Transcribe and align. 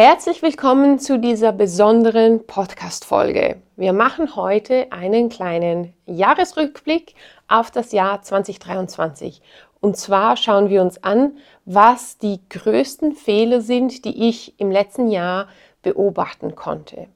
Herzlich 0.00 0.42
willkommen 0.42 1.00
zu 1.00 1.18
dieser 1.18 1.50
besonderen 1.50 2.46
Podcast-Folge. 2.46 3.56
Wir 3.74 3.92
machen 3.92 4.36
heute 4.36 4.92
einen 4.92 5.28
kleinen 5.28 5.92
Jahresrückblick 6.06 7.16
auf 7.48 7.72
das 7.72 7.90
Jahr 7.90 8.22
2023. 8.22 9.42
Und 9.80 9.96
zwar 9.96 10.36
schauen 10.36 10.68
wir 10.68 10.82
uns 10.82 11.02
an, 11.02 11.38
was 11.64 12.16
die 12.16 12.38
größten 12.48 13.16
Fehler 13.16 13.60
sind, 13.60 14.04
die 14.04 14.28
ich 14.28 14.54
im 14.60 14.70
letzten 14.70 15.10
Jahr 15.10 15.48
beobachten 15.82 16.54
konnte. 16.54 17.08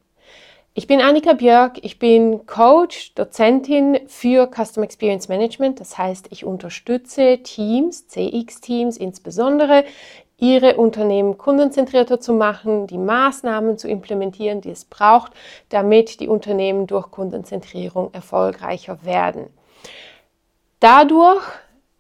Ich 0.74 0.88
bin 0.88 1.01
Annika 1.01 1.34
Björk, 1.34 1.78
ich 1.83 2.01
bin 2.01 2.46
Coach, 2.46 3.14
Dozentin 3.14 4.01
für 4.09 4.51
Custom 4.52 4.83
Experience 4.83 5.28
Management. 5.28 5.78
Das 5.78 5.98
heißt, 5.98 6.27
ich 6.30 6.45
unterstütze 6.45 7.38
Teams, 7.45 8.09
CX-Teams 8.09 8.96
insbesondere, 8.96 9.84
ihre 10.42 10.77
Unternehmen 10.77 11.38
kundenzentrierter 11.38 12.19
zu 12.19 12.32
machen, 12.32 12.88
die 12.88 12.98
Maßnahmen 12.98 13.78
zu 13.78 13.87
implementieren, 13.87 14.60
die 14.60 14.70
es 14.70 14.84
braucht, 14.84 15.32
damit 15.68 16.18
die 16.18 16.27
Unternehmen 16.27 16.88
durch 16.88 17.12
Kundenzentrierung 17.12 18.12
erfolgreicher 18.12 19.05
werden. 19.05 19.46
Dadurch 20.80 21.45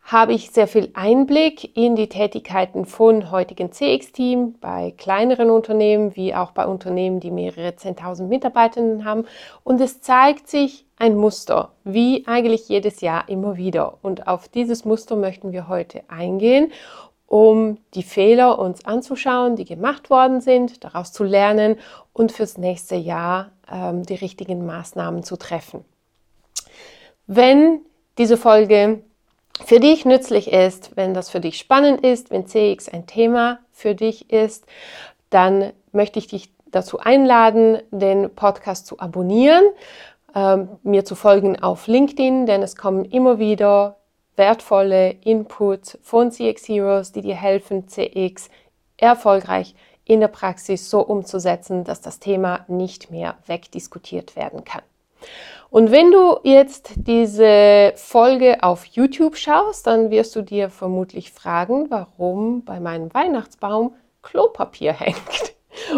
habe 0.02 0.32
ich 0.32 0.50
sehr 0.50 0.66
viel 0.66 0.90
Einblick 0.94 1.76
in 1.76 1.94
die 1.94 2.08
Tätigkeiten 2.08 2.84
von 2.84 3.30
heutigen 3.30 3.70
CX-Team 3.70 4.56
bei 4.60 4.92
kleineren 4.98 5.48
Unternehmen 5.48 6.16
wie 6.16 6.34
auch 6.34 6.50
bei 6.50 6.66
Unternehmen, 6.66 7.20
die 7.20 7.30
mehrere 7.30 7.68
10.000 7.68 8.24
Mitarbeitenden 8.24 9.04
haben. 9.04 9.24
Und 9.62 9.80
es 9.80 10.00
zeigt 10.00 10.48
sich 10.48 10.84
ein 10.96 11.16
Muster, 11.16 11.70
wie 11.84 12.24
eigentlich 12.26 12.68
jedes 12.68 13.02
Jahr 13.02 13.28
immer 13.28 13.56
wieder. 13.56 13.98
Und 14.02 14.26
auf 14.26 14.48
dieses 14.48 14.84
Muster 14.84 15.14
möchten 15.14 15.52
wir 15.52 15.68
heute 15.68 16.02
eingehen 16.08 16.72
um 17.32 17.78
die 17.94 18.02
Fehler 18.02 18.58
uns 18.58 18.84
anzuschauen, 18.84 19.56
die 19.56 19.64
gemacht 19.64 20.10
worden 20.10 20.42
sind, 20.42 20.84
daraus 20.84 21.12
zu 21.12 21.24
lernen 21.24 21.78
und 22.12 22.30
fürs 22.30 22.58
nächste 22.58 22.94
Jahr 22.94 23.52
ähm, 23.72 24.02
die 24.02 24.16
richtigen 24.16 24.66
Maßnahmen 24.66 25.22
zu 25.22 25.38
treffen. 25.38 25.82
Wenn 27.26 27.80
diese 28.18 28.36
Folge 28.36 29.00
für 29.64 29.80
dich 29.80 30.04
nützlich 30.04 30.52
ist, 30.52 30.94
wenn 30.94 31.14
das 31.14 31.30
für 31.30 31.40
dich 31.40 31.56
spannend 31.56 32.04
ist, 32.04 32.30
wenn 32.30 32.46
CX 32.46 32.90
ein 32.90 33.06
Thema 33.06 33.60
für 33.70 33.94
dich 33.94 34.30
ist, 34.30 34.66
dann 35.30 35.72
möchte 35.90 36.18
ich 36.18 36.26
dich 36.26 36.52
dazu 36.66 36.98
einladen, 36.98 37.78
den 37.90 38.28
Podcast 38.34 38.86
zu 38.86 39.00
abonnieren, 39.00 39.64
ähm, 40.34 40.68
mir 40.82 41.06
zu 41.06 41.14
folgen 41.14 41.62
auf 41.62 41.86
LinkedIn, 41.86 42.44
denn 42.44 42.62
es 42.62 42.76
kommen 42.76 43.06
immer 43.06 43.38
wieder 43.38 43.96
wertvolle 44.36 45.10
Inputs 45.24 45.98
von 46.02 46.30
CX 46.30 46.68
Heroes, 46.68 47.12
die 47.12 47.20
dir 47.20 47.34
helfen, 47.34 47.88
CX 47.88 48.48
erfolgreich 48.96 49.74
in 50.04 50.20
der 50.20 50.28
Praxis 50.28 50.90
so 50.90 51.00
umzusetzen, 51.00 51.84
dass 51.84 52.00
das 52.00 52.18
Thema 52.18 52.64
nicht 52.68 53.10
mehr 53.10 53.36
wegdiskutiert 53.46 54.36
werden 54.36 54.64
kann. 54.64 54.82
Und 55.70 55.90
wenn 55.90 56.10
du 56.10 56.38
jetzt 56.42 56.92
diese 56.96 57.92
Folge 57.96 58.62
auf 58.62 58.84
YouTube 58.84 59.36
schaust, 59.36 59.86
dann 59.86 60.10
wirst 60.10 60.36
du 60.36 60.42
dir 60.42 60.68
vermutlich 60.68 61.32
fragen, 61.32 61.90
warum 61.90 62.64
bei 62.64 62.80
meinem 62.80 63.12
Weihnachtsbaum 63.14 63.94
Klopapier 64.22 64.92
hängt. 64.98 65.51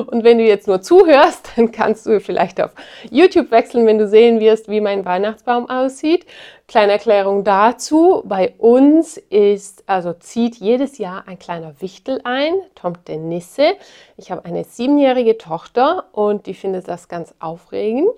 Und 0.06 0.25
wenn 0.25 0.39
du 0.39 0.44
jetzt 0.44 0.67
nur 0.67 0.83
zuhörst, 0.83 1.50
dann 1.56 1.72
kannst 1.72 2.06
du 2.06 2.20
vielleicht 2.20 2.61
auf 2.61 2.72
YouTube 3.11 3.50
wechseln, 3.50 3.86
wenn 3.86 3.98
du 3.98 4.08
sehen 4.08 4.41
wirst, 4.41 4.69
wie 4.69 4.81
mein 4.81 5.05
Weihnachtsbaum 5.05 5.69
aussieht. 5.69 6.27
Kleine 6.66 6.92
Erklärung 6.92 7.44
dazu. 7.44 8.22
Bei 8.25 8.55
uns 8.58 9.16
ist, 9.16 9.84
also 9.86 10.12
zieht 10.12 10.56
jedes 10.56 10.98
Jahr 10.98 11.25
ein 11.27 11.39
kleiner 11.39 11.81
Wichtel 11.81 12.20
ein, 12.25 12.55
Tomte 12.75 13.16
Nisse. 13.16 13.75
Ich 14.16 14.31
habe 14.31 14.44
eine 14.44 14.64
siebenjährige 14.64 15.38
Tochter 15.38 16.06
und 16.12 16.47
die 16.47 16.54
findet 16.54 16.88
das 16.88 17.09
ganz 17.09 17.34
aufregend. 17.38 18.10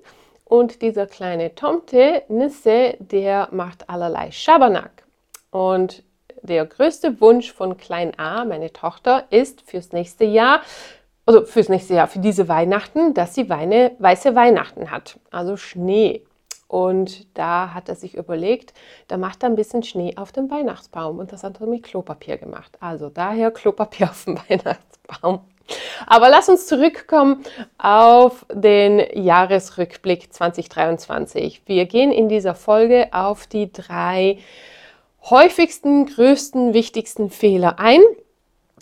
Und 0.45 0.81
dieser 0.81 1.07
kleine 1.07 1.57
Tomte 1.57 2.23
Nisse, 2.29 2.95
der 3.01 3.49
macht 3.51 3.91
allerlei 3.91 4.31
Schabernack. 4.31 5.03
Und 5.51 6.05
der 6.43 6.65
größte 6.67 7.21
Wunsch 7.21 7.53
von 7.53 7.77
Klein 7.77 8.17
A, 8.19 8.45
meine 8.45 8.73
Tochter, 8.73 9.25
ist 9.31 9.63
fürs 9.63 9.93
nächste 9.93 10.25
Jahr, 10.25 10.61
also 11.27 11.45
fürs 11.45 11.69
nächste 11.69 11.95
Jahr, 11.95 12.07
für 12.07 12.21
diese 12.21 12.49
Weihnachten, 12.49 13.13
dass 13.13 13.35
sie 13.35 13.49
Weine, 13.49 13.93
weiße 13.99 14.35
Weihnachten 14.35 14.91
hat, 14.91 15.19
also 15.31 15.57
Schnee. 15.57 16.23
Und 16.69 17.27
da 17.37 17.75
hat 17.75 17.89
er 17.89 17.95
sich 17.95 18.15
überlegt, 18.17 18.75
da 19.07 19.17
macht 19.17 19.43
er 19.43 19.49
ein 19.49 19.57
bisschen 19.57 19.83
Schnee 19.83 20.17
auf 20.17 20.33
dem 20.33 20.51
Weihnachtsbaum 20.51 21.19
und 21.19 21.33
das 21.33 21.45
hat 21.45 21.61
er 21.61 21.67
mit 21.67 21.85
Klopapier 21.85 22.39
gemacht. 22.39 22.77
Also 22.81 23.09
daher 23.09 23.51
Klopapier 23.51 24.07
auf 24.11 24.25
dem 24.25 24.39
Weihnachtsbaum. 24.49 25.41
Aber 26.07 26.29
lass 26.29 26.49
uns 26.49 26.67
zurückkommen 26.69 27.45
auf 27.77 28.47
den 28.53 29.03
Jahresrückblick 29.15 30.33
2023. 30.33 31.63
Wir 31.67 31.87
gehen 31.87 32.13
in 32.13 32.29
dieser 32.29 32.55
Folge 32.55 33.09
auf 33.13 33.49
die 33.49 33.73
drei 33.73 34.39
häufigsten, 35.29 36.07
größten, 36.07 36.73
wichtigsten 36.73 37.31
Fehler 37.31 37.81
ein. 37.81 38.01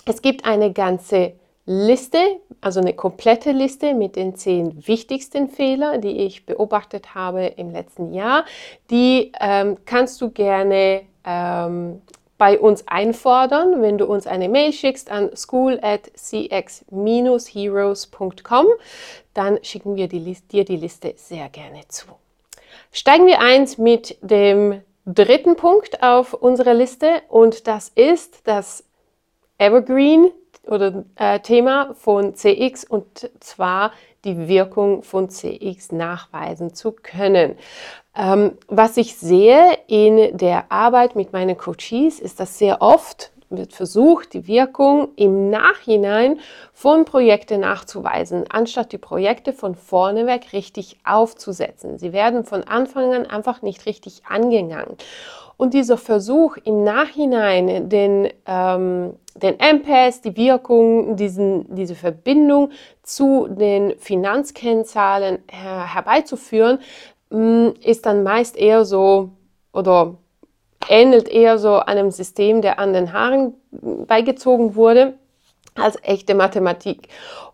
Es 0.05 0.21
gibt 0.21 0.45
eine 0.45 0.73
ganze 0.73 1.33
Liste, 1.67 2.19
also 2.61 2.81
eine 2.81 2.93
komplette 2.93 3.53
Liste 3.53 3.95
mit 3.95 4.17
den 4.17 4.37
zehn 4.37 4.87
wichtigsten 4.87 5.49
Fehlern, 5.49 6.03
die 6.03 6.27
ich 6.27 6.45
beobachtet 6.45 7.15
habe 7.15 7.47
im 7.47 7.71
letzten 7.71 8.13
Jahr. 8.13 8.45
Die 8.91 9.33
ähm, 9.41 9.79
kannst 9.87 10.21
du 10.21 10.29
gerne 10.31 11.05
ähm, 11.25 12.03
bei 12.37 12.59
uns 12.59 12.87
einfordern, 12.87 13.81
wenn 13.81 13.97
du 13.97 14.05
uns 14.07 14.27
eine 14.27 14.51
Mail 14.51 14.73
schickst 14.73 15.09
an 15.11 15.35
school 15.37 15.79
at 15.81 16.11
cx-heroes.com, 16.17 18.67
dann 19.33 19.59
schicken 19.63 19.97
wir 19.97 20.09
die 20.09 20.37
dir 20.53 20.67
die 20.67 20.77
Liste 20.77 21.15
sehr 21.17 21.49
gerne 21.49 21.81
zu. 21.89 22.09
Steigen 22.93 23.27
wir 23.27 23.41
eins 23.41 23.79
mit 23.79 24.19
dem 24.21 24.83
dritten 25.07 25.57
Punkt 25.57 26.03
auf 26.03 26.35
unserer 26.35 26.75
Liste 26.75 27.23
und 27.29 27.67
das 27.67 27.89
ist 27.89 28.43
das 28.45 28.85
Evergreen 29.59 30.31
oder 30.67 31.05
äh, 31.17 31.41
Thema 31.41 31.95
von 31.95 32.35
CX 32.35 32.85
und 32.85 33.31
zwar 33.41 33.93
die 34.25 34.49
Wirkung 34.49 35.03
von 35.03 35.29
CX 35.29 35.93
nachweisen 35.93 36.75
zu 36.75 36.93
können. 36.93 37.57
Ähm, 38.17 38.53
was 38.69 38.97
ich 38.97 39.17
sehe 39.17 39.77
in 39.89 40.37
der 40.37 40.71
Arbeit 40.71 41.17
mit 41.17 41.33
meinen 41.33 41.59
Coaches 41.59 42.21
ist, 42.21 42.39
dass 42.41 42.59
sehr 42.59 42.81
oft 42.81 43.33
wird 43.57 43.73
versucht, 43.73 44.33
die 44.35 44.47
Wirkung 44.47 45.09
im 45.17 45.51
Nachhinein 45.51 46.39
von 46.73 47.05
Projekten 47.05 47.61
nachzuweisen, 47.61 48.45
anstatt 48.49 48.93
die 48.93 48.99
Projekte 48.99 49.53
von 49.53 49.75
vorne 49.75 50.27
weg 50.27 50.53
richtig 50.53 50.99
aufzusetzen. 51.05 51.99
Sie 51.99 52.13
werden 52.13 52.45
von 52.45 52.65
Anfang 52.65 53.13
an 53.13 53.27
einfach 53.27 53.63
nicht 53.63 53.87
richtig 53.87 54.23
angegangen. 54.29 54.97
Und 55.57 55.75
dieser 55.75 55.97
Versuch 55.97 56.57
im 56.65 56.83
Nachhinein 56.83 57.89
den, 57.89 58.29
ähm, 58.47 59.15
den 59.37 59.57
MPS, 59.59 60.21
die 60.21 60.37
Wirkung, 60.37 61.17
diesen, 61.17 61.75
diese 61.75 61.95
Verbindung 61.95 62.71
zu 63.03 63.47
den 63.49 63.97
Finanzkennzahlen 63.99 65.39
her 65.51 65.95
herbeizuführen, 65.95 66.81
mm, 67.31 67.69
ist 67.85 68.07
dann 68.07 68.25
meist 68.25 68.57
eher 68.57 68.85
so 68.85 69.31
oder 69.73 70.17
ähnelt 70.89 71.29
eher 71.29 71.59
so 71.59 71.79
einem 71.79 72.11
System, 72.11 72.63
der 72.63 72.79
an 72.79 72.93
den 72.93 73.13
Haaren 73.13 73.55
beigezogen 73.71 74.75
wurde, 74.75 75.15
als 75.75 75.99
echte 76.03 76.35
Mathematik. 76.35 77.09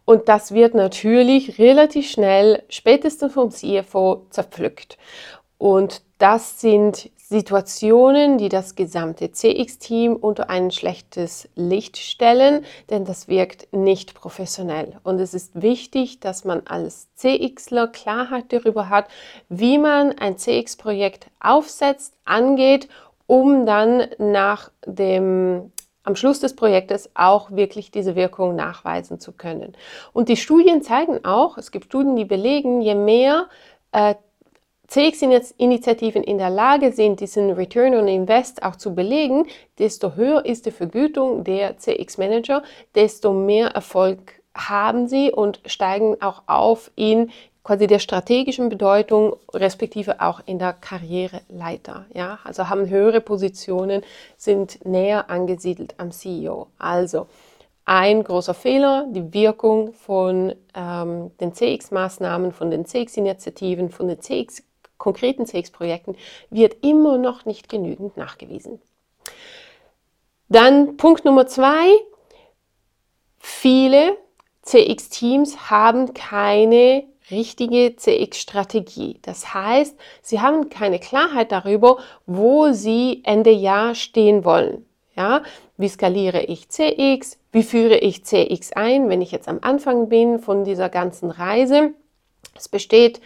Und 0.04 0.28
das 0.28 0.52
wird 0.52 0.74
natürlich 0.74 1.58
relativ 1.58 2.10
schnell, 2.10 2.62
spätestens 2.68 3.32
vom 3.32 3.50
CFO, 3.50 4.26
zerpflückt. 4.30 4.98
Und 5.58 6.02
das 6.18 6.60
sind 6.60 7.10
Situationen, 7.16 8.38
die 8.38 8.48
das 8.48 8.74
gesamte 8.74 9.30
CX-Team 9.30 10.16
unter 10.16 10.50
ein 10.50 10.72
schlechtes 10.72 11.48
Licht 11.54 11.96
stellen, 11.96 12.64
denn 12.90 13.04
das 13.04 13.28
wirkt 13.28 13.72
nicht 13.72 14.14
professionell. 14.14 14.98
Und 15.04 15.20
es 15.20 15.32
ist 15.32 15.62
wichtig, 15.62 16.18
dass 16.18 16.44
man 16.44 16.66
als 16.66 17.14
CXler 17.14 17.86
Klarheit 17.86 18.46
darüber 18.48 18.88
hat, 18.88 19.06
wie 19.48 19.78
man 19.78 20.18
ein 20.18 20.38
CX-Projekt 20.38 21.28
aufsetzt, 21.38 22.14
angeht, 22.24 22.88
um 23.30 23.64
dann 23.64 24.08
nach 24.18 24.72
dem 24.84 25.70
am 26.02 26.16
Schluss 26.16 26.40
des 26.40 26.56
Projektes 26.56 27.10
auch 27.14 27.52
wirklich 27.52 27.92
diese 27.92 28.16
Wirkung 28.16 28.56
nachweisen 28.56 29.20
zu 29.20 29.30
können. 29.30 29.74
Und 30.12 30.28
die 30.28 30.36
Studien 30.36 30.82
zeigen 30.82 31.24
auch, 31.24 31.56
es 31.56 31.70
gibt 31.70 31.84
Studien, 31.84 32.16
die 32.16 32.24
belegen, 32.24 32.80
je 32.80 32.96
mehr 32.96 33.46
äh, 33.92 34.16
CX-Initiativen 34.88 36.24
in 36.24 36.38
der 36.38 36.50
Lage 36.50 36.90
sind, 36.90 37.20
diesen 37.20 37.52
Return 37.52 37.94
on 37.94 38.08
Invest 38.08 38.64
auch 38.64 38.74
zu 38.74 38.96
belegen, 38.96 39.46
desto 39.78 40.16
höher 40.16 40.44
ist 40.44 40.66
die 40.66 40.72
Vergütung 40.72 41.44
der 41.44 41.76
CX-Manager, 41.76 42.64
desto 42.96 43.32
mehr 43.32 43.68
Erfolg 43.68 44.40
haben 44.56 45.06
sie 45.06 45.30
und 45.30 45.60
steigen 45.66 46.20
auch 46.20 46.42
auf 46.48 46.90
in 46.96 47.30
quasi 47.62 47.86
der 47.86 47.98
strategischen 47.98 48.68
Bedeutung, 48.68 49.36
respektive 49.52 50.20
auch 50.20 50.40
in 50.46 50.58
der 50.58 50.72
Karriereleiter. 50.72 52.06
Ja? 52.14 52.38
Also 52.44 52.68
haben 52.68 52.88
höhere 52.88 53.20
Positionen, 53.20 54.02
sind 54.36 54.84
näher 54.84 55.30
angesiedelt 55.30 55.94
am 55.98 56.10
CEO. 56.10 56.68
Also 56.78 57.26
ein 57.84 58.22
großer 58.22 58.54
Fehler, 58.54 59.06
die 59.10 59.32
Wirkung 59.34 59.94
von 59.94 60.54
ähm, 60.74 61.32
den 61.38 61.52
CX-Maßnahmen, 61.52 62.52
von 62.52 62.70
den 62.70 62.86
CX-Initiativen, 62.86 63.90
von 63.90 64.08
den 64.08 64.20
CX, 64.20 64.62
konkreten 64.96 65.46
CX-Projekten 65.46 66.16
wird 66.50 66.84
immer 66.84 67.18
noch 67.18 67.46
nicht 67.46 67.68
genügend 67.68 68.16
nachgewiesen. 68.16 68.80
Dann 70.48 70.96
Punkt 70.96 71.24
Nummer 71.24 71.46
zwei. 71.46 71.88
Viele 73.38 74.16
CX-Teams 74.62 75.70
haben 75.70 76.12
keine 76.14 77.04
richtige 77.30 77.96
CX-Strategie. 77.96 79.18
Das 79.22 79.54
heißt, 79.54 79.96
Sie 80.22 80.40
haben 80.40 80.68
keine 80.68 80.98
Klarheit 80.98 81.52
darüber, 81.52 81.98
wo 82.26 82.72
Sie 82.72 83.22
Ende 83.24 83.50
Jahr 83.50 83.94
stehen 83.94 84.44
wollen. 84.44 84.86
Ja, 85.16 85.42
wie 85.76 85.88
skaliere 85.88 86.42
ich 86.42 86.68
CX? 86.68 87.38
Wie 87.52 87.62
führe 87.62 87.98
ich 87.98 88.24
CX 88.24 88.72
ein, 88.72 89.08
wenn 89.08 89.20
ich 89.20 89.32
jetzt 89.32 89.48
am 89.48 89.58
Anfang 89.62 90.08
bin 90.08 90.38
von 90.38 90.64
dieser 90.64 90.88
ganzen 90.88 91.30
Reise? 91.30 91.92
Es 92.54 92.68
besteht 92.68 93.20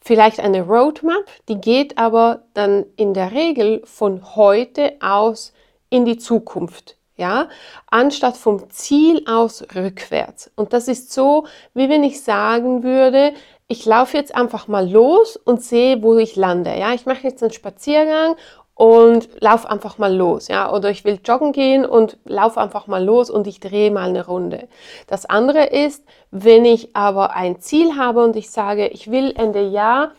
vielleicht 0.00 0.40
eine 0.40 0.62
Roadmap, 0.62 1.24
die 1.48 1.60
geht 1.60 1.98
aber 1.98 2.42
dann 2.54 2.86
in 2.96 3.14
der 3.14 3.32
Regel 3.32 3.82
von 3.84 4.36
heute 4.36 4.94
aus 5.00 5.52
in 5.88 6.04
die 6.04 6.18
Zukunft 6.18 6.96
ja, 7.20 7.48
anstatt 7.90 8.36
vom 8.36 8.68
Ziel 8.70 9.24
aus 9.28 9.64
rückwärts. 9.74 10.50
Und 10.56 10.72
das 10.72 10.88
ist 10.88 11.12
so, 11.12 11.46
wie 11.74 11.88
wenn 11.88 12.02
ich 12.02 12.22
sagen 12.22 12.82
würde, 12.82 13.32
ich 13.68 13.86
laufe 13.86 14.16
jetzt 14.16 14.34
einfach 14.34 14.66
mal 14.66 14.90
los 14.90 15.36
und 15.36 15.62
sehe, 15.62 16.02
wo 16.02 16.16
ich 16.16 16.34
lande. 16.34 16.76
Ja, 16.76 16.92
ich 16.92 17.06
mache 17.06 17.22
jetzt 17.22 17.42
einen 17.42 17.52
Spaziergang 17.52 18.34
und 18.74 19.28
laufe 19.40 19.70
einfach 19.70 19.98
mal 19.98 20.12
los, 20.12 20.48
ja, 20.48 20.72
oder 20.72 20.90
ich 20.90 21.04
will 21.04 21.20
joggen 21.22 21.52
gehen 21.52 21.84
und 21.84 22.16
laufe 22.24 22.60
einfach 22.60 22.86
mal 22.86 23.04
los 23.04 23.28
und 23.28 23.46
ich 23.46 23.60
drehe 23.60 23.90
mal 23.90 24.08
eine 24.08 24.26
Runde. 24.26 24.68
Das 25.06 25.26
andere 25.26 25.66
ist, 25.66 26.02
wenn 26.30 26.64
ich 26.64 26.96
aber 26.96 27.36
ein 27.36 27.60
Ziel 27.60 27.96
habe 27.96 28.24
und 28.24 28.36
ich 28.36 28.50
sage, 28.50 28.88
ich 28.88 29.10
will 29.10 29.34
Ende 29.36 29.68
Jahr 29.68 30.12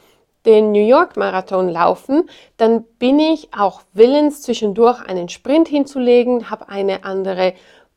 den 0.45 0.71
New 0.71 0.85
York 0.85 1.17
Marathon 1.17 1.69
laufen, 1.69 2.29
dann 2.57 2.83
bin 2.99 3.19
ich 3.19 3.49
auch 3.57 3.81
willens, 3.93 4.41
zwischendurch 4.41 5.01
einen 5.01 5.29
Sprint 5.29 5.67
hinzulegen, 5.67 6.49
habe 6.49 6.69
eine 6.69 7.03
andere 7.03 7.53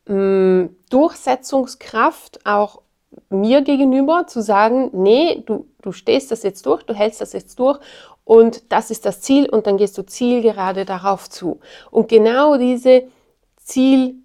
mh, 0.07 0.69
Durchsetzungskraft 0.89 2.45
auch 2.45 2.81
mir 3.29 3.61
gegenüber 3.61 4.27
zu 4.27 4.41
sagen, 4.41 4.89
nee, 4.93 5.43
du, 5.45 5.67
du 5.81 5.91
stehst 5.91 6.31
das 6.31 6.43
jetzt 6.43 6.65
durch, 6.65 6.83
du 6.83 6.93
hältst 6.93 7.21
das 7.21 7.33
jetzt 7.33 7.59
durch 7.59 7.79
und 8.23 8.71
das 8.71 8.91
ist 8.91 9.05
das 9.05 9.21
Ziel 9.21 9.49
und 9.49 9.67
dann 9.67 9.77
gehst 9.77 9.97
du 9.97 10.05
zielgerade 10.05 10.85
darauf 10.85 11.29
zu. 11.29 11.59
Und 11.91 12.09
genau 12.09 12.57
diese 12.57 13.03
Ziel 13.57 14.15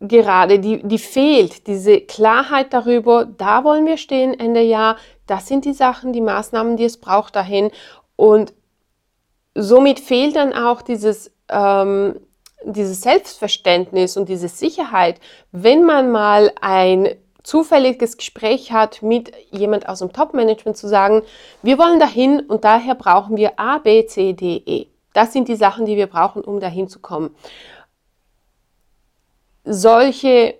gerade, 0.00 0.58
die, 0.60 0.82
die 0.82 0.98
fehlt, 0.98 1.66
diese 1.66 2.00
Klarheit 2.00 2.72
darüber, 2.72 3.24
da 3.24 3.64
wollen 3.64 3.86
wir 3.86 3.96
stehen 3.96 4.38
Ende 4.38 4.60
Jahr, 4.60 4.96
das 5.26 5.46
sind 5.46 5.64
die 5.64 5.72
Sachen, 5.72 6.12
die 6.12 6.20
Maßnahmen, 6.20 6.76
die 6.76 6.84
es 6.84 6.98
braucht 6.98 7.36
dahin. 7.36 7.70
Und 8.16 8.54
somit 9.54 10.00
fehlt 10.00 10.36
dann 10.36 10.52
auch 10.52 10.82
dieses, 10.82 11.32
ähm, 11.48 12.20
dieses 12.64 13.02
Selbstverständnis 13.02 14.16
und 14.16 14.28
diese 14.28 14.48
Sicherheit, 14.48 15.20
wenn 15.52 15.84
man 15.84 16.10
mal 16.10 16.52
ein 16.60 17.14
zufälliges 17.42 18.16
Gespräch 18.16 18.72
hat 18.72 19.02
mit 19.02 19.32
jemand 19.50 19.88
aus 19.88 20.00
dem 20.00 20.12
Top-Management 20.12 20.76
zu 20.76 20.86
sagen, 20.86 21.22
wir 21.62 21.78
wollen 21.78 21.98
dahin 21.98 22.40
und 22.40 22.64
daher 22.64 22.94
brauchen 22.94 23.36
wir 23.36 23.58
A, 23.58 23.78
B, 23.78 24.06
C, 24.06 24.32
D, 24.34 24.62
E. 24.66 24.86
Das 25.14 25.32
sind 25.32 25.48
die 25.48 25.56
Sachen, 25.56 25.86
die 25.86 25.96
wir 25.96 26.06
brauchen, 26.06 26.42
um 26.42 26.60
dahin 26.60 26.88
zu 26.88 27.00
kommen 27.00 27.34
solche 29.68 30.28
äh, 30.28 30.54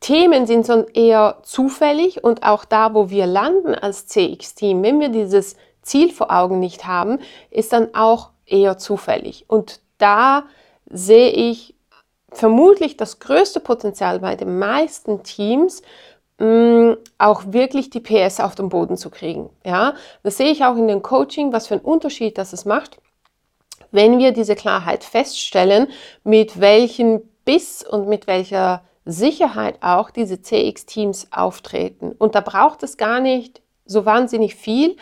Themen 0.00 0.46
sind 0.46 0.66
sonst 0.66 0.96
eher 0.96 1.38
zufällig 1.42 2.22
und 2.24 2.42
auch 2.42 2.64
da, 2.64 2.94
wo 2.94 3.10
wir 3.10 3.26
landen 3.26 3.74
als 3.74 4.06
CX-Team, 4.06 4.82
wenn 4.82 5.00
wir 5.00 5.08
dieses 5.08 5.56
Ziel 5.82 6.12
vor 6.12 6.30
Augen 6.30 6.58
nicht 6.60 6.86
haben, 6.86 7.20
ist 7.50 7.72
dann 7.72 7.94
auch 7.94 8.30
eher 8.44 8.76
zufällig. 8.78 9.44
Und 9.48 9.80
da 9.98 10.44
sehe 10.90 11.30
ich 11.30 11.74
vermutlich 12.32 12.96
das 12.96 13.18
größte 13.18 13.60
Potenzial 13.60 14.20
bei 14.20 14.36
den 14.36 14.58
meisten 14.58 15.22
Teams, 15.22 15.82
mm, 16.38 16.92
auch 17.18 17.44
wirklich 17.46 17.90
die 17.90 18.00
PS 18.00 18.40
auf 18.40 18.54
den 18.54 18.68
Boden 18.68 18.96
zu 18.96 19.10
kriegen. 19.10 19.50
Ja, 19.64 19.94
das 20.22 20.36
sehe 20.36 20.50
ich 20.50 20.64
auch 20.64 20.76
in 20.76 20.88
dem 20.88 21.02
Coaching, 21.02 21.52
was 21.52 21.68
für 21.68 21.74
einen 21.74 21.84
Unterschied 21.84 22.36
das 22.36 22.52
es 22.52 22.64
macht, 22.64 22.98
wenn 23.90 24.18
wir 24.18 24.32
diese 24.32 24.54
Klarheit 24.54 25.04
feststellen, 25.04 25.88
mit 26.24 26.60
welchen 26.60 27.22
Biss 27.46 27.82
und 27.82 28.08
mit 28.08 28.26
welcher 28.26 28.82
Sicherheit 29.06 29.78
auch 29.80 30.10
diese 30.10 30.42
CX-Teams 30.42 31.28
auftreten. 31.30 32.12
Und 32.18 32.34
da 32.34 32.42
braucht 32.42 32.82
es 32.82 32.98
gar 32.98 33.20
nicht 33.20 33.62
so 33.86 34.04
wahnsinnig 34.04 34.56
viel. 34.56 34.96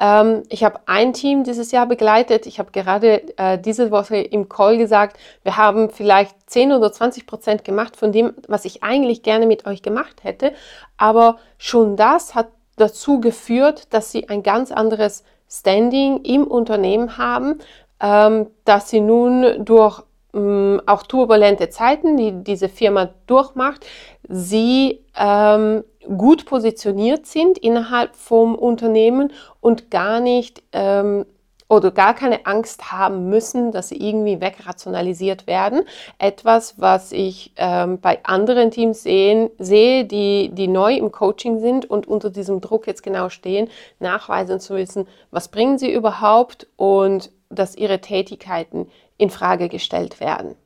Ähm, 0.00 0.42
ich 0.48 0.64
habe 0.64 0.80
ein 0.86 1.12
Team 1.12 1.44
dieses 1.44 1.70
Jahr 1.70 1.86
begleitet. 1.86 2.46
Ich 2.46 2.58
habe 2.58 2.72
gerade 2.72 3.36
äh, 3.36 3.58
diese 3.58 3.90
Woche 3.90 4.16
im 4.16 4.48
Call 4.48 4.78
gesagt, 4.78 5.18
wir 5.44 5.56
haben 5.56 5.90
vielleicht 5.90 6.50
10 6.50 6.72
oder 6.72 6.90
20 6.90 7.26
Prozent 7.26 7.64
gemacht 7.64 7.96
von 7.96 8.10
dem, 8.10 8.32
was 8.48 8.64
ich 8.64 8.82
eigentlich 8.82 9.22
gerne 9.22 9.46
mit 9.46 9.66
euch 9.66 9.82
gemacht 9.82 10.24
hätte. 10.24 10.54
Aber 10.96 11.36
schon 11.58 11.96
das 11.96 12.34
hat 12.34 12.48
dazu 12.76 13.20
geführt, 13.20 13.92
dass 13.92 14.10
sie 14.10 14.28
ein 14.28 14.42
ganz 14.42 14.72
anderes 14.72 15.24
Standing 15.48 16.24
im 16.24 16.46
Unternehmen 16.46 17.18
haben, 17.18 17.58
ähm, 18.00 18.48
dass 18.64 18.88
sie 18.88 19.00
nun 19.00 19.64
durch 19.64 20.02
Mm, 20.32 20.78
auch 20.86 21.02
turbulente 21.02 21.68
Zeiten, 21.68 22.16
die 22.16 22.42
diese 22.42 22.70
Firma 22.70 23.10
durchmacht, 23.26 23.86
sie 24.26 25.04
ähm, 25.14 25.84
gut 26.16 26.46
positioniert 26.46 27.26
sind 27.26 27.58
innerhalb 27.58 28.16
vom 28.16 28.54
Unternehmen 28.54 29.30
und 29.60 29.90
gar 29.90 30.20
nicht 30.20 30.62
ähm, 30.72 31.26
oder 31.68 31.90
gar 31.90 32.14
keine 32.14 32.46
Angst 32.46 32.92
haben 32.92 33.28
müssen, 33.28 33.72
dass 33.72 33.88
sie 33.88 33.96
irgendwie 33.96 34.40
wegrationalisiert 34.40 35.46
werden. 35.46 35.84
Etwas, 36.18 36.78
was 36.78 37.12
ich 37.12 37.52
ähm, 37.56 37.98
bei 38.00 38.18
anderen 38.24 38.70
Teams 38.70 39.02
sehen, 39.02 39.50
sehe, 39.58 40.04
die, 40.04 40.50
die 40.52 40.68
neu 40.68 40.94
im 40.94 41.12
Coaching 41.12 41.60
sind 41.60 41.88
und 41.88 42.06
unter 42.06 42.30
diesem 42.30 42.60
Druck 42.60 42.86
jetzt 42.86 43.02
genau 43.02 43.28
stehen, 43.28 43.68
nachweisen 44.00 44.60
zu 44.60 44.74
müssen, 44.74 45.06
was 45.30 45.48
bringen 45.48 45.78
sie 45.78 45.92
überhaupt 45.92 46.66
und 46.76 47.30
dass 47.48 47.76
ihre 47.76 48.00
Tätigkeiten 48.00 48.86
in 49.22 49.30
Frage 49.30 49.68
gestellt 49.68 50.20
werden. 50.20 50.56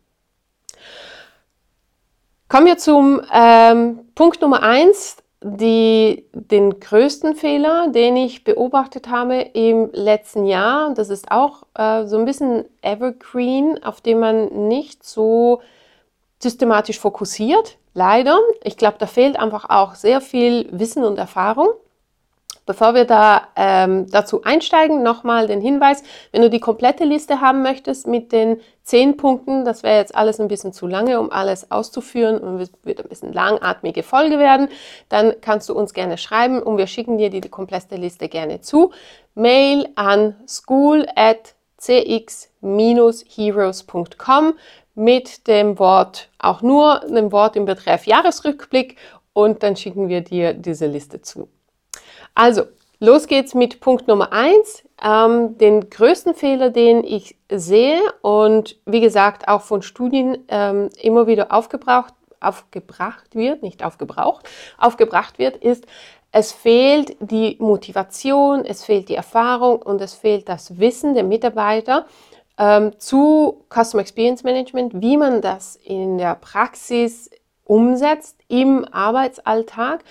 Kommen 2.48 2.66
wir 2.66 2.78
zum 2.78 3.20
ähm, 3.32 4.00
Punkt 4.14 4.40
Nummer 4.40 4.62
eins, 4.62 5.16
die, 5.42 6.26
den 6.32 6.80
größten 6.80 7.34
Fehler, 7.36 7.88
den 7.88 8.16
ich 8.16 8.44
beobachtet 8.44 9.08
habe 9.08 9.40
im 9.40 9.90
letzten 9.92 10.46
Jahr. 10.46 10.94
Das 10.94 11.10
ist 11.10 11.30
auch 11.30 11.64
äh, 11.74 12.06
so 12.06 12.16
ein 12.16 12.24
bisschen 12.24 12.64
Evergreen, 12.82 13.82
auf 13.84 14.00
den 14.00 14.20
man 14.20 14.68
nicht 14.68 15.04
so 15.04 15.60
systematisch 16.42 16.98
fokussiert, 16.98 17.76
leider. 17.94 18.38
Ich 18.62 18.76
glaube, 18.76 18.96
da 18.98 19.06
fehlt 19.06 19.38
einfach 19.38 19.68
auch 19.68 19.94
sehr 19.94 20.20
viel 20.20 20.68
Wissen 20.70 21.04
und 21.04 21.18
Erfahrung. 21.18 21.68
Bevor 22.66 22.94
wir 22.94 23.04
da 23.04 23.46
ähm, 23.54 24.10
dazu 24.10 24.42
einsteigen, 24.42 25.04
nochmal 25.04 25.46
den 25.46 25.60
Hinweis, 25.60 26.02
wenn 26.32 26.42
du 26.42 26.50
die 26.50 26.58
komplette 26.58 27.04
Liste 27.04 27.40
haben 27.40 27.62
möchtest 27.62 28.08
mit 28.08 28.32
den 28.32 28.60
zehn 28.82 29.16
Punkten, 29.16 29.64
das 29.64 29.84
wäre 29.84 29.98
jetzt 29.98 30.16
alles 30.16 30.40
ein 30.40 30.48
bisschen 30.48 30.72
zu 30.72 30.88
lange, 30.88 31.20
um 31.20 31.30
alles 31.30 31.70
auszuführen 31.70 32.38
und 32.38 32.68
wird 32.82 33.00
ein 33.00 33.08
bisschen 33.08 33.32
langatmige 33.32 34.02
Folge 34.02 34.40
werden, 34.40 34.68
dann 35.08 35.34
kannst 35.40 35.68
du 35.68 35.74
uns 35.74 35.94
gerne 35.94 36.18
schreiben 36.18 36.60
und 36.60 36.76
wir 36.76 36.88
schicken 36.88 37.18
dir 37.18 37.30
die, 37.30 37.40
die 37.40 37.48
komplette 37.48 37.94
Liste 37.94 38.28
gerne 38.28 38.60
zu. 38.60 38.90
Mail 39.36 39.88
an 39.94 40.34
school 40.48 41.06
at 41.14 41.54
cx-heroes.com 41.80 44.54
mit 44.96 45.46
dem 45.46 45.78
Wort, 45.78 46.30
auch 46.38 46.62
nur 46.62 47.04
einem 47.04 47.30
Wort 47.30 47.54
im 47.54 47.64
Betreff 47.64 48.06
Jahresrückblick 48.06 48.96
und 49.32 49.62
dann 49.62 49.76
schicken 49.76 50.08
wir 50.08 50.22
dir 50.22 50.52
diese 50.52 50.86
Liste 50.86 51.22
zu. 51.22 51.48
Also, 52.36 52.64
los 53.00 53.28
geht's 53.28 53.54
mit 53.54 53.80
Punkt 53.80 54.08
Nummer 54.08 54.30
eins. 54.30 54.84
Ähm, 55.02 55.56
den 55.56 55.88
größten 55.88 56.34
Fehler, 56.34 56.68
den 56.68 57.02
ich 57.02 57.36
sehe 57.50 57.98
und 58.20 58.78
wie 58.84 59.00
gesagt 59.00 59.48
auch 59.48 59.62
von 59.62 59.80
Studien 59.80 60.44
ähm, 60.48 60.90
immer 61.00 61.26
wieder 61.26 61.50
aufgebraucht, 61.50 62.12
aufgebracht 62.38 63.34
wird, 63.34 63.62
nicht 63.62 63.82
aufgebraucht, 63.82 64.48
aufgebracht 64.76 65.38
wird, 65.38 65.56
ist, 65.56 65.86
es 66.30 66.52
fehlt 66.52 67.16
die 67.20 67.56
Motivation, 67.58 68.66
es 68.66 68.84
fehlt 68.84 69.08
die 69.08 69.14
Erfahrung 69.14 69.80
und 69.80 70.02
es 70.02 70.12
fehlt 70.12 70.46
das 70.50 70.78
Wissen 70.78 71.14
der 71.14 71.24
Mitarbeiter 71.24 72.04
ähm, 72.58 72.92
zu 72.98 73.64
Customer 73.70 74.02
Experience 74.02 74.44
Management, 74.44 75.00
wie 75.00 75.16
man 75.16 75.40
das 75.40 75.76
in 75.76 76.18
der 76.18 76.34
Praxis 76.34 77.30
umsetzt, 77.64 78.36
im 78.48 78.84
Arbeitsalltag. 78.92 80.04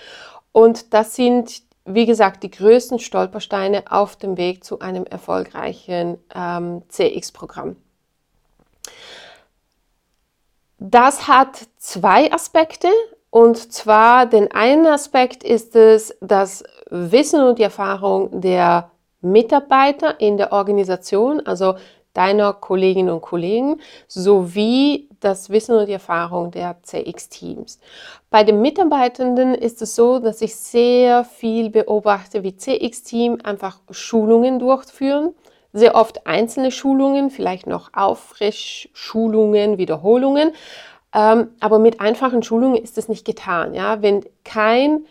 Und 0.50 0.92
das 0.94 1.14
sind 1.14 1.65
wie 1.86 2.04
gesagt, 2.04 2.42
die 2.42 2.50
größten 2.50 2.98
Stolpersteine 2.98 3.84
auf 3.90 4.16
dem 4.16 4.36
Weg 4.36 4.64
zu 4.64 4.80
einem 4.80 5.04
erfolgreichen 5.04 6.18
ähm, 6.34 6.82
CX-Programm. 6.88 7.76
Das 10.78 11.28
hat 11.28 11.68
zwei 11.78 12.32
Aspekte. 12.32 12.88
Und 13.30 13.72
zwar 13.72 14.26
den 14.26 14.50
einen 14.52 14.86
Aspekt 14.86 15.44
ist 15.44 15.76
es 15.76 16.16
das 16.20 16.64
Wissen 16.90 17.42
und 17.42 17.58
die 17.58 17.64
Erfahrung 17.64 18.40
der 18.40 18.90
Mitarbeiter 19.20 20.20
in 20.20 20.36
der 20.36 20.52
Organisation. 20.52 21.40
Also 21.44 21.76
deiner 22.16 22.52
Kolleginnen 22.52 23.10
und 23.10 23.20
Kollegen, 23.20 23.80
sowie 24.08 25.08
das 25.20 25.50
Wissen 25.50 25.76
und 25.76 25.86
die 25.86 25.92
Erfahrung 25.92 26.50
der 26.50 26.82
CX-Teams. 26.82 27.80
Bei 28.30 28.44
den 28.44 28.60
Mitarbeitenden 28.62 29.54
ist 29.54 29.82
es 29.82 29.96
so, 29.96 30.18
dass 30.18 30.40
ich 30.40 30.56
sehr 30.56 31.24
viel 31.24 31.70
beobachte, 31.70 32.42
wie 32.42 32.56
CX-Team 32.56 33.38
einfach 33.42 33.80
Schulungen 33.90 34.58
durchführen. 34.58 35.34
Sehr 35.72 35.94
oft 35.94 36.26
einzelne 36.26 36.70
Schulungen, 36.70 37.30
vielleicht 37.30 37.66
noch 37.66 37.90
Auffrischschulungen, 37.92 39.78
Wiederholungen. 39.78 40.52
Ähm, 41.12 41.48
aber 41.60 41.78
mit 41.78 42.00
einfachen 42.00 42.42
Schulungen 42.42 42.82
ist 42.82 42.98
es 42.98 43.08
nicht 43.08 43.24
getan. 43.24 43.74
Ja? 43.74 44.02
Wenn 44.02 44.24
kein 44.44 45.06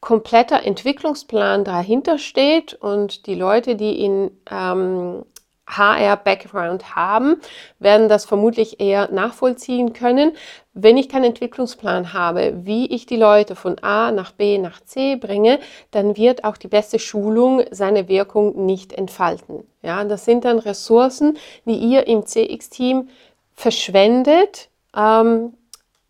kompletter 0.00 0.64
Entwicklungsplan 0.64 1.64
dahinter 1.64 2.18
steht 2.18 2.74
und 2.74 3.26
die 3.26 3.34
Leute, 3.34 3.74
die 3.74 4.04
in 4.04 4.30
ähm, 4.50 5.24
HR-Background 5.68 6.96
haben, 6.96 7.36
werden 7.78 8.08
das 8.08 8.24
vermutlich 8.24 8.80
eher 8.80 9.10
nachvollziehen 9.10 9.92
können. 9.92 10.32
Wenn 10.74 10.96
ich 10.96 11.08
keinen 11.08 11.24
Entwicklungsplan 11.24 12.12
habe, 12.12 12.54
wie 12.64 12.86
ich 12.86 13.06
die 13.06 13.16
Leute 13.16 13.56
von 13.56 13.78
A 13.80 14.12
nach 14.12 14.32
B 14.32 14.58
nach 14.58 14.80
C 14.80 15.16
bringe, 15.16 15.58
dann 15.90 16.16
wird 16.16 16.44
auch 16.44 16.56
die 16.56 16.68
beste 16.68 16.98
Schulung 16.98 17.62
seine 17.70 18.08
Wirkung 18.08 18.64
nicht 18.64 18.92
entfalten. 18.92 19.64
Ja, 19.82 20.04
das 20.04 20.24
sind 20.24 20.44
dann 20.44 20.58
Ressourcen, 20.58 21.36
die 21.64 21.76
ihr 21.76 22.06
im 22.06 22.26
CX-Team 22.26 23.08
verschwendet, 23.54 24.68
ähm, 24.96 25.54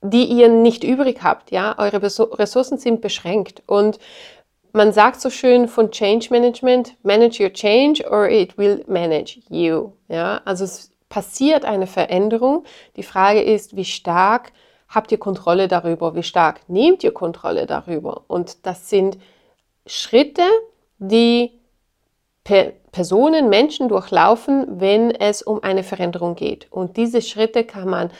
die 0.02 0.24
ihr 0.24 0.48
nicht 0.48 0.84
übrig 0.84 1.20
habt. 1.22 1.50
Ja, 1.50 1.74
eure 1.78 2.02
Ressourcen 2.02 2.78
sind 2.78 3.00
beschränkt 3.00 3.62
und 3.66 3.98
man 4.78 4.92
sagt 4.92 5.20
so 5.20 5.28
schön 5.28 5.66
von 5.66 5.90
Change 5.90 6.28
Management, 6.30 6.94
manage 7.02 7.42
your 7.42 7.52
change 7.52 8.08
or 8.08 8.28
it 8.28 8.56
will 8.56 8.84
manage 8.86 9.40
you. 9.48 9.92
Ja, 10.06 10.40
also 10.44 10.62
es 10.62 10.92
passiert 11.08 11.64
eine 11.64 11.88
Veränderung. 11.88 12.62
Die 12.94 13.02
Frage 13.02 13.42
ist, 13.42 13.74
wie 13.74 13.84
stark 13.84 14.52
habt 14.88 15.10
ihr 15.10 15.18
Kontrolle 15.18 15.66
darüber? 15.66 16.14
Wie 16.14 16.22
stark 16.22 16.60
nehmt 16.68 17.02
ihr 17.02 17.10
Kontrolle 17.10 17.66
darüber? 17.66 18.22
Und 18.28 18.66
das 18.66 18.88
sind 18.88 19.18
Schritte, 19.84 20.44
die 20.98 21.58
Personen, 22.44 23.48
Menschen 23.48 23.88
durchlaufen, 23.88 24.80
wenn 24.80 25.10
es 25.10 25.42
um 25.42 25.60
eine 25.64 25.82
Veränderung 25.82 26.36
geht. 26.36 26.68
Und 26.70 26.96
diese 26.96 27.20
Schritte 27.20 27.64
kann 27.64 27.88
man 27.88 28.10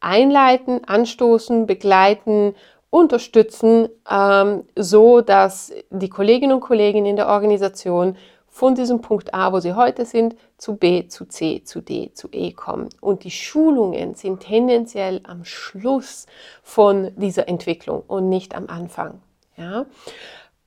einleiten, 0.00 0.82
anstoßen, 0.84 1.66
begleiten, 1.66 2.54
unterstützen, 2.90 3.88
ähm, 4.10 4.64
so 4.76 5.20
dass 5.20 5.72
die 5.90 6.08
Kolleginnen 6.08 6.54
und 6.54 6.60
Kollegen 6.60 7.06
in 7.06 7.16
der 7.16 7.28
Organisation 7.28 8.16
von 8.48 8.74
diesem 8.74 9.02
Punkt 9.02 9.34
A, 9.34 9.52
wo 9.52 9.60
sie 9.60 9.74
heute 9.74 10.06
sind, 10.06 10.34
zu 10.56 10.76
B, 10.76 11.08
zu 11.08 11.26
C, 11.26 11.62
zu 11.62 11.82
D, 11.82 12.12
zu 12.14 12.28
E 12.32 12.52
kommen. 12.52 12.88
Und 13.02 13.24
die 13.24 13.30
Schulungen 13.30 14.14
sind 14.14 14.40
tendenziell 14.40 15.20
am 15.24 15.44
Schluss 15.44 16.24
von 16.62 17.12
dieser 17.16 17.48
Entwicklung 17.48 18.02
und 18.06 18.30
nicht 18.30 18.54
am 18.54 18.68
Anfang. 18.68 19.20
Ja? 19.58 19.84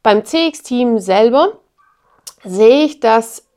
Beim 0.04 0.24
CX-Team 0.24 1.00
selber 1.00 1.54
sehe 2.44 2.86
ich, 2.86 3.00
dass 3.00 3.49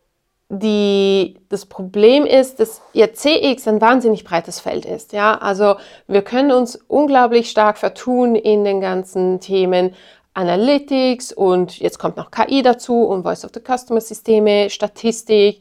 die, 0.55 1.39
das 1.49 1.65
Problem 1.65 2.27
ist, 2.27 2.61
dass 2.61 2.83
ihr 2.93 3.15
CX 3.15 3.67
ein 3.69 3.81
wahnsinnig 3.81 4.23
breites 4.25 4.61
Feld 4.61 4.85
ist. 4.85 5.15
Ja, 5.15 5.39
also 5.39 5.77
wir 6.07 6.21
können 6.21 6.53
uns 6.53 6.77
unglaublich 6.89 7.49
stark 7.51 7.79
vertun 7.79 8.35
in 8.35 8.63
den 8.63 8.83
ganzen 8.83 9.41
Themen 9.41 9.95
Analytics 10.35 11.33
und 11.33 11.79
jetzt 11.79 11.99
kommt 11.99 12.19
noch 12.19 12.31
KI 12.31 12.61
dazu 12.61 13.05
und 13.05 13.23
Voice 13.23 13.47
of 13.47 13.51
the 13.55 13.61
Customer 13.61 14.01
Systeme, 14.03 14.69
Statistik, 14.69 15.61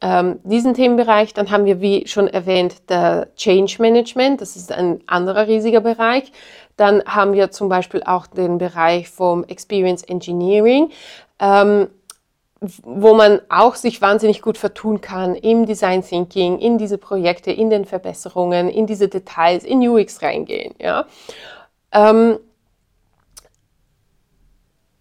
ähm, 0.00 0.38
diesen 0.44 0.74
Themenbereich. 0.74 1.34
Dann 1.34 1.50
haben 1.50 1.64
wir, 1.64 1.80
wie 1.80 2.06
schon 2.06 2.28
erwähnt, 2.28 2.88
der 2.88 3.28
Change 3.34 3.76
Management. 3.80 4.40
Das 4.40 4.54
ist 4.54 4.70
ein 4.70 5.00
anderer 5.08 5.48
riesiger 5.48 5.80
Bereich. 5.80 6.30
Dann 6.76 7.02
haben 7.04 7.32
wir 7.32 7.50
zum 7.50 7.68
Beispiel 7.68 8.04
auch 8.04 8.28
den 8.28 8.58
Bereich 8.58 9.08
vom 9.08 9.42
Experience 9.42 10.04
Engineering. 10.04 10.90
Ähm, 11.40 11.88
wo 12.60 13.14
man 13.14 13.40
auch 13.48 13.76
sich 13.76 14.00
wahnsinnig 14.02 14.42
gut 14.42 14.58
vertun 14.58 15.00
kann 15.00 15.34
im 15.34 15.66
Design 15.66 16.02
Thinking, 16.02 16.58
in 16.58 16.76
diese 16.78 16.98
Projekte, 16.98 17.52
in 17.52 17.70
den 17.70 17.84
Verbesserungen, 17.84 18.68
in 18.68 18.86
diese 18.86 19.08
Details, 19.08 19.64
in 19.64 19.86
UX 19.86 20.22
reingehen. 20.22 20.74
Ja. 20.80 21.06
Ähm, 21.92 22.38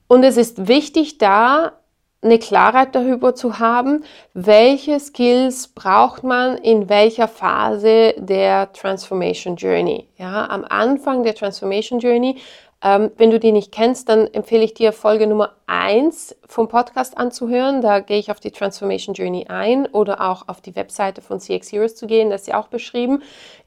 und 0.08 0.24
es 0.24 0.38
ist 0.38 0.68
wichtig, 0.68 1.18
da 1.18 1.74
eine 2.22 2.40
Klarheit 2.40 2.96
darüber 2.96 3.36
zu 3.36 3.60
haben, 3.60 4.04
welche 4.34 5.00
Skills 5.00 5.68
braucht 5.68 6.24
man 6.24 6.58
in 6.58 6.90
welcher 6.90 7.28
Phase 7.28 8.16
der 8.18 8.72
Transformation 8.74 9.56
Journey. 9.56 10.10
Ja, 10.18 10.48
am 10.50 10.66
Anfang 10.66 11.24
der 11.24 11.36
Transformation 11.36 12.00
Journey 12.00 12.38
ähm, 12.84 13.12
wenn 13.18 13.32
du 13.32 13.40
die 13.40 13.52
nicht 13.52 13.72
kennst, 13.72 14.08
dann 14.10 14.28
empfehle 14.28 14.64
ich 14.64 14.74
dir 14.74 14.94
Folge 14.94 15.26
Nummer 15.26 15.56
1 15.66 16.36
vom 16.48 16.68
Podcast 16.68 17.18
anzuhören. 17.18 17.82
Da 17.82 18.02
gehe 18.02 18.20
ich 18.20 18.30
auf 18.30 18.40
die 18.40 18.52
Transformation 18.52 19.16
Journey 19.16 19.48
ein 19.48 19.88
oder 19.88 20.22
auch 20.22 20.48
auf 20.48 20.62
die 20.62 20.76
Webseite 20.76 21.22
von 21.22 21.40
CX 21.40 21.72
Heroes 21.72 21.96
zu 21.96 22.06
gehen. 22.06 22.30
Das 22.30 22.42
ist 22.42 22.48
ja 22.48 22.60
auch 22.60 22.68
beschrieben 22.68 23.24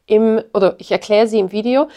im, 0.07 0.43
oder 0.55 0.77
ich 0.79 0.93
erkläre 0.93 1.27
sie 1.27 1.41
im 1.41 1.51
Video. 1.51 1.89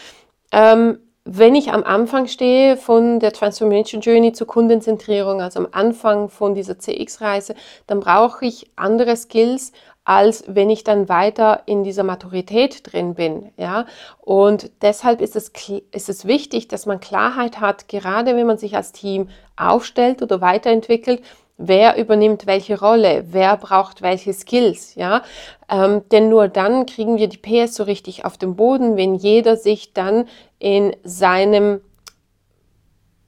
Ähm, 0.50 0.98
wenn 1.24 1.54
ich 1.54 1.72
am 1.72 1.84
Anfang 1.84 2.26
stehe 2.26 2.76
von 2.76 3.18
der 3.18 3.32
Transformation 3.32 4.02
Journey 4.02 4.32
zur 4.32 4.46
Kundenzentrierung, 4.46 5.40
also 5.40 5.60
am 5.60 5.68
Anfang 5.72 6.28
von 6.28 6.54
dieser 6.54 6.78
CX-Reise, 6.78 7.54
dann 7.86 8.00
brauche 8.00 8.44
ich 8.44 8.70
andere 8.76 9.16
Skills, 9.16 9.72
als 10.04 10.44
wenn 10.46 10.68
ich 10.68 10.84
dann 10.84 11.08
weiter 11.08 11.62
in 11.66 11.82
dieser 11.82 12.02
Maturität 12.02 12.92
drin 12.92 13.14
bin, 13.14 13.52
ja. 13.56 13.86
Und 14.20 14.70
deshalb 14.82 15.20
ist 15.20 15.34
es, 15.34 15.50
ist 15.92 16.08
es 16.08 16.26
wichtig, 16.26 16.68
dass 16.68 16.86
man 16.86 17.00
Klarheit 17.00 17.60
hat, 17.60 17.88
gerade 17.88 18.36
wenn 18.36 18.46
man 18.46 18.58
sich 18.58 18.76
als 18.76 18.92
Team 18.92 19.28
aufstellt 19.56 20.20
oder 20.22 20.40
weiterentwickelt, 20.40 21.22
wer 21.56 21.96
übernimmt 21.96 22.46
welche 22.46 22.78
Rolle, 22.78 23.24
wer 23.30 23.56
braucht 23.56 24.02
welche 24.02 24.34
Skills, 24.34 24.94
ja. 24.94 25.22
Ähm, 25.70 26.02
denn 26.10 26.28
nur 26.28 26.48
dann 26.48 26.84
kriegen 26.84 27.16
wir 27.16 27.28
die 27.28 27.38
PS 27.38 27.76
so 27.76 27.84
richtig 27.84 28.24
auf 28.24 28.36
den 28.36 28.56
Boden, 28.56 28.96
wenn 28.96 29.14
jeder 29.14 29.56
sich 29.56 29.94
dann 29.94 30.28
in 30.58 30.94
seinem 31.02 31.80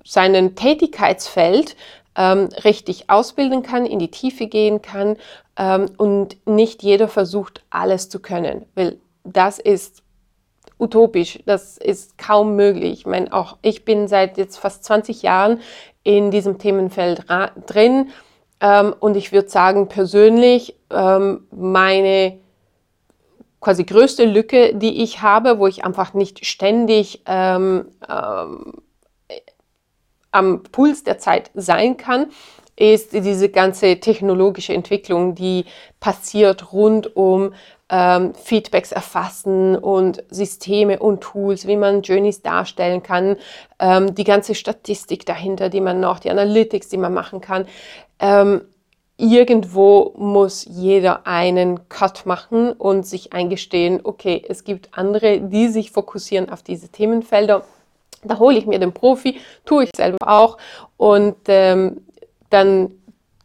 seinen 0.04 0.54
Tätigkeitsfeld 0.54 1.74
ähm, 2.16 2.48
richtig 2.64 3.10
ausbilden 3.10 3.62
kann, 3.62 3.86
in 3.86 3.98
die 3.98 4.10
Tiefe 4.10 4.46
gehen 4.46 4.82
kann 4.82 5.16
ähm, 5.56 5.86
und 5.96 6.36
nicht 6.46 6.82
jeder 6.82 7.08
versucht, 7.08 7.64
alles 7.70 8.08
zu 8.08 8.20
können, 8.20 8.66
weil 8.74 8.98
das 9.24 9.58
ist 9.58 10.02
utopisch, 10.78 11.38
das 11.46 11.78
ist 11.78 12.18
kaum 12.18 12.54
möglich. 12.56 13.00
Ich 13.00 13.06
meine, 13.06 13.32
auch 13.32 13.56
ich 13.62 13.84
bin 13.84 14.08
seit 14.08 14.36
jetzt 14.36 14.58
fast 14.58 14.84
20 14.84 15.22
Jahren 15.22 15.60
in 16.02 16.30
diesem 16.30 16.58
Themenfeld 16.58 17.24
drin 17.66 18.10
ähm, 18.60 18.94
und 19.00 19.16
ich 19.16 19.32
würde 19.32 19.48
sagen, 19.48 19.88
persönlich 19.88 20.76
ähm, 20.90 21.46
meine 21.50 22.38
quasi 23.60 23.84
größte 23.84 24.24
Lücke, 24.24 24.74
die 24.74 25.02
ich 25.02 25.22
habe, 25.22 25.58
wo 25.58 25.66
ich 25.66 25.84
einfach 25.84 26.14
nicht 26.14 26.46
ständig 26.46 27.22
ähm, 27.26 27.86
ähm, 28.08 28.74
am 30.36 30.62
Puls 30.62 31.02
der 31.02 31.18
Zeit 31.18 31.50
sein 31.54 31.96
kann, 31.96 32.26
ist 32.76 33.14
diese 33.14 33.48
ganze 33.48 33.98
technologische 34.00 34.74
Entwicklung, 34.74 35.34
die 35.34 35.64
passiert 35.98 36.72
rund 36.72 37.16
um 37.16 37.54
ähm, 37.88 38.34
Feedbacks 38.34 38.92
erfassen 38.92 39.76
und 39.76 40.22
Systeme 40.28 40.98
und 40.98 41.22
Tools, 41.22 41.66
wie 41.66 41.76
man 41.76 42.02
Journeys 42.02 42.42
darstellen 42.42 43.02
kann, 43.02 43.36
ähm, 43.78 44.14
die 44.14 44.24
ganze 44.24 44.54
Statistik 44.54 45.24
dahinter, 45.24 45.70
die 45.70 45.80
man 45.80 46.00
noch, 46.00 46.18
die 46.18 46.30
Analytics, 46.30 46.88
die 46.88 46.98
man 46.98 47.14
machen 47.14 47.40
kann. 47.40 47.66
Ähm, 48.18 48.62
irgendwo 49.16 50.12
muss 50.18 50.66
jeder 50.68 51.26
einen 51.26 51.88
Cut 51.88 52.26
machen 52.26 52.72
und 52.72 53.06
sich 53.06 53.32
eingestehen, 53.32 54.00
okay, 54.04 54.44
es 54.46 54.64
gibt 54.64 54.90
andere, 54.92 55.40
die 55.40 55.68
sich 55.68 55.92
fokussieren 55.92 56.50
auf 56.50 56.62
diese 56.62 56.88
Themenfelder 56.88 57.64
da 58.28 58.38
hole 58.38 58.58
ich 58.58 58.66
mir 58.66 58.78
den 58.78 58.92
Profi, 58.92 59.40
tue 59.64 59.84
ich 59.84 59.90
selber 59.96 60.28
auch 60.28 60.58
und 60.96 61.36
ähm, 61.48 62.02
dann 62.50 62.92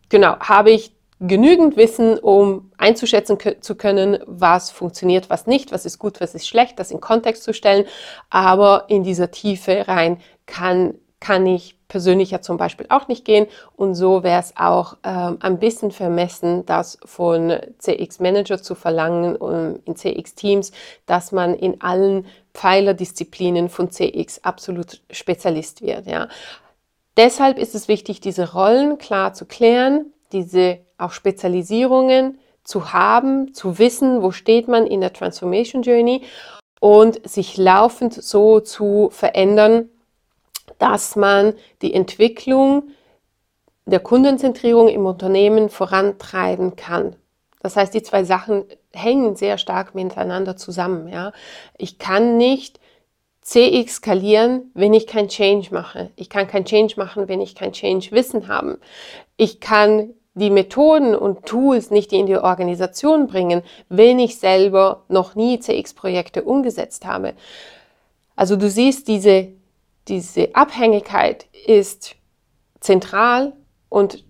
genau 0.09 0.38
habe 0.39 0.71
ich 0.71 0.93
genügend 1.19 1.77
Wissen, 1.77 2.17
um 2.17 2.71
einzuschätzen 2.77 3.38
zu 3.61 3.75
können, 3.75 4.19
was 4.25 4.71
funktioniert, 4.71 5.29
was 5.29 5.45
nicht, 5.45 5.71
was 5.71 5.85
ist 5.85 6.00
gut, 6.00 6.19
was 6.19 6.33
ist 6.33 6.47
schlecht, 6.47 6.79
das 6.79 6.89
in 6.89 7.00
Kontext 7.00 7.43
zu 7.43 7.53
stellen. 7.53 7.85
Aber 8.31 8.85
in 8.88 9.03
dieser 9.03 9.29
Tiefe 9.29 9.88
rein 9.88 10.17
kann 10.47 10.95
kann 11.21 11.45
ich 11.45 11.77
persönlich 11.88 12.31
ja 12.31 12.41
zum 12.41 12.57
Beispiel 12.57 12.88
auch 12.89 13.07
nicht 13.07 13.23
gehen. 13.23 13.47
Und 13.75 13.95
so 13.95 14.23
wäre 14.23 14.39
es 14.39 14.57
auch 14.57 14.97
ähm, 15.03 15.38
ein 15.39 15.59
bisschen 15.59 15.91
vermessen, 15.91 16.65
das 16.65 16.97
von 17.05 17.53
CX 17.77 18.19
Manager 18.19 18.61
zu 18.61 18.75
verlangen 18.75 19.38
um, 19.38 19.79
in 19.85 19.95
CX 19.95 20.35
Teams, 20.35 20.71
dass 21.05 21.31
man 21.31 21.53
in 21.53 21.79
allen 21.81 22.25
Pfeilerdisziplinen 22.53 23.70
von 23.70 23.91
CX 23.91 24.43
absolut 24.43 25.01
Spezialist 25.10 25.81
wird. 25.81 26.08
Ja. 26.08 26.27
Deshalb 27.17 27.58
ist 27.58 27.75
es 27.75 27.88
wichtig, 27.88 28.22
diese 28.22 28.53
Rollen 28.53 28.98
klar 28.98 29.34
zu 29.34 29.46
klären, 29.46 30.13
diese 30.31 30.79
auch 30.98 31.12
Spezialisierungen 31.12 32.39
zu 32.63 32.93
haben, 32.93 33.53
zu 33.53 33.79
wissen, 33.79 34.22
wo 34.22 34.31
steht 34.31 34.67
man 34.67 34.86
in 34.86 35.01
der 35.01 35.13
Transformation 35.13 35.81
Journey 35.81 36.24
und 36.79 37.27
sich 37.27 37.58
laufend 37.58 38.13
so 38.13 38.60
zu 38.60 39.10
verändern, 39.12 39.89
dass 40.79 41.15
man 41.15 41.53
die 41.81 41.93
Entwicklung 41.93 42.89
der 43.86 44.00
Kundenzentrierung 44.00 44.88
im 44.88 45.05
Unternehmen 45.05 45.70
vorantreiben 45.70 46.75
kann. 46.75 47.15
Das 47.62 47.75
heißt, 47.75 47.94
die 47.94 48.03
zwei 48.03 48.24
Sachen 48.24 48.65
hängen 48.91 49.36
sehr 49.36 49.58
stark 49.58 49.96
miteinander 49.96 50.58
zusammen. 50.58 51.08
Ja. 51.08 51.32
Ich 51.77 52.00
kann 52.00 52.38
nicht 52.38 52.80
CX 53.41 53.96
skalieren, 53.96 54.72
wenn 54.74 54.94
ich 54.94 55.08
kein 55.08 55.27
Change 55.27 55.70
mache. 55.72 56.12
Ich 56.15 56.30
kann 56.30 56.48
kein 56.48 56.65
Change 56.65 56.96
machen, 56.98 57.27
wenn 57.27 57.41
ich 57.41 57.56
kein 57.56 57.72
Change-Wissen 57.72 58.48
habe. 58.48 58.80
Ich 59.38 59.60
kann 59.60 60.13
die 60.34 60.50
Methoden 60.50 61.15
und 61.15 61.46
Tools 61.46 61.91
nicht 61.91 62.13
in 62.13 62.25
die 62.25 62.38
Organisation 62.38 63.27
bringen, 63.27 63.63
wenn 63.89 64.20
ich 64.20 64.39
selber 64.39 65.03
noch 65.10 65.36
nie 65.36 65.60
CX-Projekte 65.60 66.44
umgesetzt 66.44 67.06
habe. 67.06 67.34
Also 68.36 68.56
du 68.56 68.70
siehst, 68.70 69.08
diese, 69.08 69.50
diese 70.08 70.56
Abhängigkeit 70.56 71.48
ist 71.65 72.15
zentral 72.80 73.53
und 73.89 74.24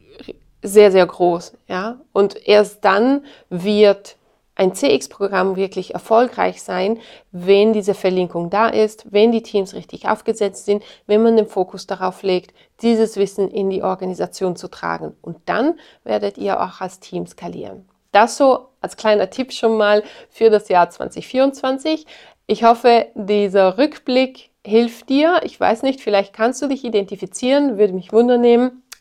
sehr, 0.62 0.91
sehr 0.91 1.06
groß. 1.06 1.53
Ja? 1.68 2.00
Und 2.13 2.48
erst 2.48 2.84
dann 2.86 3.25
wird 3.50 4.18
ein 4.56 4.75
CX-Programm 4.75 5.56
wirklich 5.56 5.94
erfolgreich 5.94 6.62
sein, 6.62 7.00
wenn 7.32 7.74
diese 7.74 7.94
Verlinkung 7.94 8.50
da 8.50 8.68
ist, 8.68 9.12
wenn 9.12 9.32
die 9.32 9.41
Teams 9.41 9.74
richtig 9.74 10.08
aufgesetzt 10.08 10.65
sind, 10.65 10.84
wenn 11.08 11.24
man 11.24 11.36
den 11.36 11.48
Fokus 11.48 11.88
darauf 11.88 12.22
legt, 12.22 12.53
dieses 12.82 13.15
Wissen 13.18 13.50
in 13.50 13.70
die 13.70 13.82
Organisation 13.82 14.56
zu 14.56 14.68
tragen. 14.68 15.15
Und 15.22 15.38
dann 15.46 15.80
werdet 16.03 16.38
ihr 16.38 16.62
auch 16.62 16.82
als 16.82 17.00
Team 17.00 17.25
skalieren. 17.25 17.88
Das 18.12 18.38
so 18.38 18.68
als 18.82 18.98
kleiner 18.98 19.30
Tipp 19.30 19.53
schon 19.53 19.77
mal 19.77 20.03
für 20.30 20.50
das 20.50 20.68
Jahr 20.68 20.89
2024. 20.89 22.06
Ich 22.46 22.63
hoffe, 22.63 23.08
dieser 23.15 23.77
Rückblick 23.77 24.50
hilft 24.65 25.10
dir. 25.10 25.39
Ich 25.44 25.60
weiß 25.60 25.84
nicht, 25.84 26.01
vielleicht 26.01 26.34
kannst 26.34 26.62
du 26.62 26.68
dich 26.68 26.84
identifizieren, 26.84 27.77
würde 27.77 27.94
mich 27.94 28.12
wundern 28.12 28.44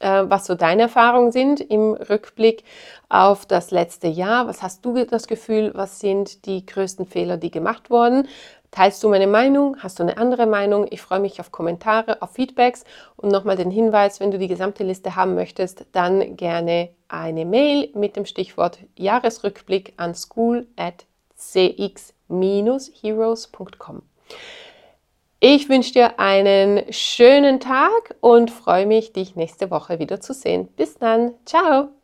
äh, 0.00 0.24
was 0.24 0.46
so 0.46 0.54
deine 0.54 0.82
Erfahrungen 0.82 1.32
sind 1.32 1.60
im 1.60 1.94
Rückblick 1.94 2.64
auf 3.08 3.46
das 3.46 3.70
letzte 3.70 4.08
Jahr. 4.08 4.48
Was 4.48 4.62
hast 4.62 4.84
du 4.84 5.04
das 5.04 5.26
Gefühl, 5.26 5.72
was 5.74 6.00
sind 6.00 6.44
die 6.46 6.66
größten 6.66 7.06
Fehler, 7.06 7.36
die 7.36 7.50
gemacht 7.50 7.90
wurden? 7.90 8.28
Teilst 8.70 9.02
du 9.02 9.08
meine 9.08 9.26
Meinung? 9.26 9.76
Hast 9.80 9.98
du 9.98 10.04
eine 10.04 10.16
andere 10.16 10.46
Meinung? 10.46 10.86
Ich 10.90 11.02
freue 11.02 11.18
mich 11.18 11.40
auf 11.40 11.50
Kommentare, 11.50 12.22
auf 12.22 12.30
Feedbacks 12.30 12.84
und 13.16 13.32
nochmal 13.32 13.56
den 13.56 13.70
Hinweis, 13.70 14.20
wenn 14.20 14.30
du 14.30 14.38
die 14.38 14.46
gesamte 14.46 14.84
Liste 14.84 15.16
haben 15.16 15.34
möchtest, 15.34 15.86
dann 15.92 16.36
gerne 16.36 16.90
eine 17.08 17.44
Mail 17.44 17.90
mit 17.94 18.14
dem 18.14 18.26
Stichwort 18.26 18.78
Jahresrückblick 18.96 19.94
an 19.96 20.14
school 20.14 20.68
at 20.76 21.04
cx-heroes.com. 21.36 24.02
Ich 25.42 25.70
wünsche 25.70 25.94
dir 25.94 26.20
einen 26.20 26.92
schönen 26.92 27.60
Tag 27.60 28.14
und 28.20 28.50
freue 28.50 28.84
mich, 28.86 29.14
dich 29.14 29.36
nächste 29.36 29.70
Woche 29.70 29.98
wieder 29.98 30.20
zu 30.20 30.34
sehen. 30.34 30.68
Bis 30.76 30.98
dann. 30.98 31.32
Ciao. 31.46 31.99